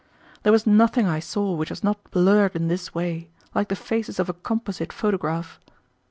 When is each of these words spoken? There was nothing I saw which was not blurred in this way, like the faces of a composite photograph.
There 0.41 0.51
was 0.51 0.65
nothing 0.65 1.05
I 1.05 1.19
saw 1.19 1.53
which 1.53 1.69
was 1.69 1.83
not 1.83 2.09
blurred 2.09 2.55
in 2.55 2.69
this 2.69 2.91
way, 2.95 3.29
like 3.53 3.67
the 3.67 3.75
faces 3.75 4.19
of 4.19 4.29
a 4.29 4.33
composite 4.33 4.91
photograph. 4.91 5.59